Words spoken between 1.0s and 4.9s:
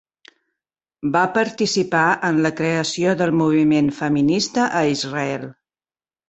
Va participar en la creació del moviment feminista a